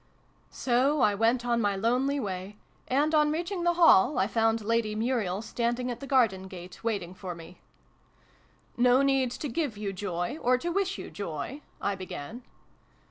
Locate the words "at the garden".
5.91-6.47